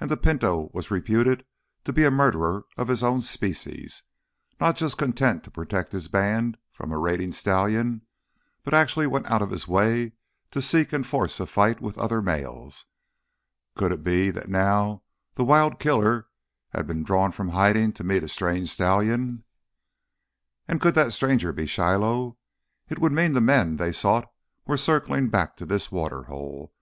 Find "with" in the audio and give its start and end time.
11.80-11.98